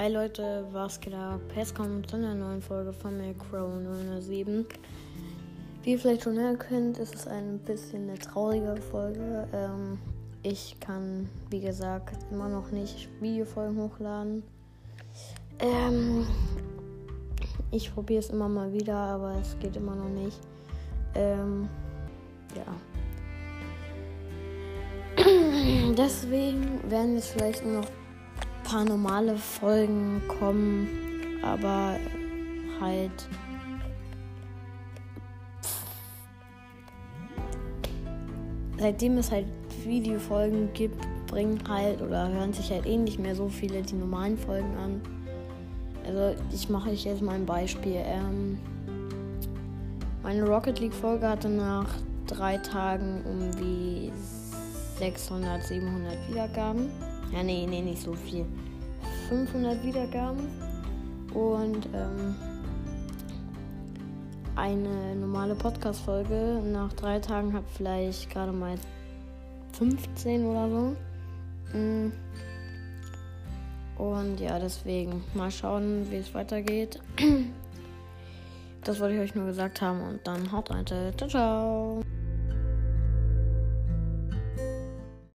Hi 0.00 0.08
Leute, 0.08 0.64
was 0.70 1.00
geht 1.00 1.12
ab? 1.12 1.40
Jetzt 1.56 1.74
kommt 1.74 2.08
zu 2.08 2.14
einer 2.14 2.32
neuen 2.32 2.62
Folge 2.62 2.92
von 2.92 3.16
mir, 3.16 3.34
Crow 3.34 3.68
007. 4.20 4.64
Wie 5.82 5.90
ihr 5.90 5.98
vielleicht 5.98 6.22
schon 6.22 6.38
hören 6.38 6.56
könnt, 6.56 6.98
ist 6.98 7.16
es 7.16 7.26
ein 7.26 7.58
bisschen 7.58 8.08
eine 8.08 8.16
traurige 8.16 8.76
Folge. 8.92 9.48
Ähm, 9.52 9.98
ich 10.44 10.76
kann, 10.78 11.28
wie 11.50 11.60
gesagt, 11.60 12.16
immer 12.30 12.48
noch 12.48 12.70
nicht 12.70 13.08
Videofolgen 13.20 13.76
hochladen. 13.76 14.44
Ähm, 15.58 16.24
ich 17.72 17.92
probiere 17.92 18.20
es 18.20 18.30
immer 18.30 18.48
mal 18.48 18.72
wieder, 18.72 18.94
aber 18.94 19.34
es 19.42 19.58
geht 19.58 19.74
immer 19.74 19.96
noch 19.96 20.10
nicht. 20.10 20.38
Ähm, 21.16 21.68
ja. 22.54 22.72
Deswegen 25.98 26.88
werden 26.88 27.16
jetzt 27.16 27.30
vielleicht 27.30 27.64
nur 27.64 27.80
noch 27.80 27.88
paar 28.68 28.84
normale 28.84 29.34
Folgen 29.36 30.20
kommen, 30.28 30.88
aber 31.42 31.96
halt 32.80 33.28
seitdem 38.78 39.16
es 39.16 39.30
halt 39.30 39.46
Videofolgen 39.84 40.70
gibt, 40.74 40.98
bringen 41.28 41.58
halt 41.66 42.02
oder 42.02 42.28
hören 42.28 42.52
sich 42.52 42.70
halt 42.70 42.84
eh 42.84 42.98
nicht 42.98 43.18
mehr 43.18 43.34
so 43.34 43.48
viele 43.48 43.80
die 43.80 43.94
normalen 43.94 44.36
Folgen 44.36 44.76
an. 44.76 45.00
Also 46.06 46.38
ich 46.52 46.68
mache 46.68 46.90
euch 46.90 47.04
jetzt 47.04 47.22
mal 47.22 47.36
ein 47.36 47.46
Beispiel. 47.46 48.02
Ähm, 48.04 48.58
meine 50.22 50.46
Rocket 50.46 50.78
League 50.78 50.94
Folge 50.94 51.26
hatte 51.26 51.48
nach 51.48 51.88
drei 52.26 52.58
Tagen 52.58 53.22
um 53.24 53.60
wie 53.60 54.12
600, 54.98 55.62
700 55.62 56.28
Wiedergaben. 56.28 57.07
Ja, 57.32 57.42
nee, 57.42 57.66
nee, 57.68 57.82
nicht 57.82 58.02
so 58.02 58.12
viel. 58.14 58.44
500 59.28 59.84
Wiedergaben. 59.84 60.48
Und 61.34 61.86
ähm, 61.94 62.34
eine 64.56 65.14
normale 65.14 65.54
Podcast-Folge 65.54 66.60
nach 66.64 66.92
drei 66.94 67.20
Tagen 67.20 67.52
hat 67.52 67.64
vielleicht 67.76 68.30
gerade 68.30 68.52
mal 68.52 68.76
15 69.72 70.46
oder 70.46 70.68
so. 70.70 71.78
Mm. 71.78 72.12
Und 73.98 74.40
ja, 74.40 74.58
deswegen 74.58 75.22
mal 75.34 75.50
schauen, 75.50 76.06
wie 76.10 76.16
es 76.16 76.34
weitergeht. 76.34 77.00
Das 78.84 79.00
wollte 79.00 79.16
ich 79.16 79.20
euch 79.20 79.34
nur 79.34 79.44
gesagt 79.44 79.82
haben 79.82 80.00
und 80.00 80.26
dann 80.26 80.50
haut 80.50 80.70
rein. 80.70 80.86
Ciao, 80.86 81.28
ciao. 81.28 82.00